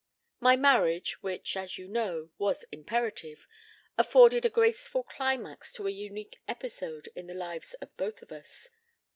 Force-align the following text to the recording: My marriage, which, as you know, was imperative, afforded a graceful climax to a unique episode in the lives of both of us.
My 0.39 0.55
marriage, 0.55 1.21
which, 1.21 1.55
as 1.55 1.77
you 1.77 1.87
know, 1.87 2.31
was 2.39 2.65
imperative, 2.71 3.45
afforded 3.99 4.45
a 4.47 4.49
graceful 4.49 5.03
climax 5.03 5.71
to 5.73 5.85
a 5.85 5.91
unique 5.91 6.39
episode 6.47 7.09
in 7.15 7.27
the 7.27 7.35
lives 7.35 7.75
of 7.75 7.95
both 7.97 8.23
of 8.23 8.31
us. 8.31 8.71